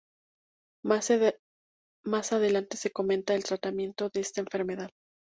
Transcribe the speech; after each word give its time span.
Más 0.83 1.11
adelante 2.31 2.75
se 2.75 2.89
comenta 2.89 3.35
el 3.35 3.43
tratamiento 3.43 4.09
de 4.09 4.21
esta 4.21 4.41
enfermedad. 4.41 4.89